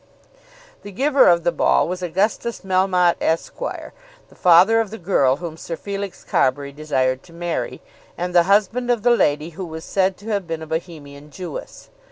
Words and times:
The 0.81 0.91
giver 0.91 1.29
of 1.29 1.43
the 1.43 1.51
ball 1.51 1.87
was 1.87 2.01
Augustus 2.01 2.61
Melmotte, 2.61 3.21
Esq., 3.21 3.59
the 4.29 4.33
father 4.35 4.81
of 4.81 4.89
the 4.89 4.97
girl 4.97 5.35
whom 5.35 5.57
Sir 5.57 5.75
Felix 5.75 6.23
Carbury 6.23 6.71
desired 6.71 7.21
to 7.21 7.33
marry, 7.33 7.83
and 8.17 8.33
the 8.33 8.41
husband 8.49 8.89
of 8.89 9.03
the 9.03 9.11
lady 9.15 9.51
who 9.51 9.65
was 9.67 9.83
said 9.85 10.17
to 10.17 10.29
have 10.29 10.47
been 10.47 10.63
a 10.63 10.65
Bohemian 10.65 11.29
Jewess. 11.29 11.91